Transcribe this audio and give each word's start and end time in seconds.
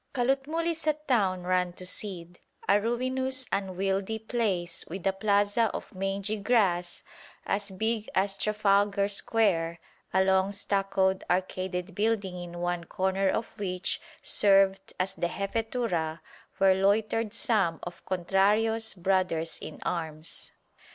Calotmul 0.15 0.65
is 0.65 0.87
a 0.87 0.93
town 0.93 1.43
run 1.43 1.73
to 1.73 1.85
seed, 1.85 2.39
a 2.67 2.81
ruinous 2.81 3.45
unwieldy 3.51 4.17
place 4.17 4.83
with 4.87 5.05
a 5.05 5.13
plaza 5.13 5.65
of 5.75 5.93
mangy 5.93 6.37
grass 6.37 7.03
as 7.45 7.69
big 7.69 8.09
as 8.15 8.35
Trafalgar 8.35 9.07
Square, 9.07 9.79
a 10.11 10.23
long 10.23 10.51
stuccoed, 10.53 11.23
arcaded 11.29 11.93
building 11.93 12.35
in 12.41 12.57
one 12.61 12.85
corner 12.85 13.29
of 13.29 13.49
which 13.59 14.01
served 14.23 14.91
as 14.99 15.13
the 15.13 15.27
Jefetura 15.27 16.21
where 16.57 16.73
loitered 16.73 17.31
some 17.31 17.79
of 17.83 18.03
Contrario's 18.03 18.95
brothers 18.95 19.59
in 19.61 19.77
arms. 19.83 20.49